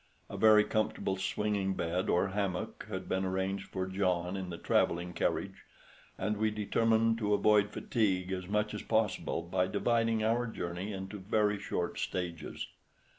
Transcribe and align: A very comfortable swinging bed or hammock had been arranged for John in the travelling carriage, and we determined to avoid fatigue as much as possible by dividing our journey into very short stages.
A 0.31 0.35
very 0.37 0.63
comfortable 0.63 1.15
swinging 1.15 1.75
bed 1.75 2.09
or 2.09 2.29
hammock 2.29 2.87
had 2.89 3.07
been 3.07 3.23
arranged 3.23 3.67
for 3.67 3.85
John 3.85 4.35
in 4.35 4.49
the 4.49 4.57
travelling 4.57 5.13
carriage, 5.13 5.63
and 6.17 6.37
we 6.37 6.49
determined 6.49 7.19
to 7.19 7.35
avoid 7.35 7.69
fatigue 7.69 8.31
as 8.31 8.47
much 8.47 8.73
as 8.73 8.81
possible 8.81 9.43
by 9.43 9.67
dividing 9.67 10.23
our 10.23 10.47
journey 10.47 10.91
into 10.91 11.19
very 11.19 11.59
short 11.59 11.99
stages. 11.99 12.65